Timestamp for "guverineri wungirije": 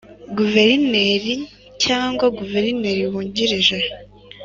2.37-3.77